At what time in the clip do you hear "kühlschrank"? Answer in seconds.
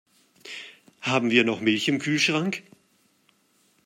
1.99-2.63